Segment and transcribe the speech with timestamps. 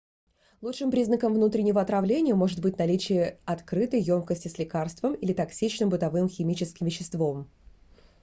[0.61, 6.87] лучшим признаком внутреннего отравления может быть наличие открытой ёмкости с лекарством или токсичным бытовым химическим
[6.87, 7.47] веществом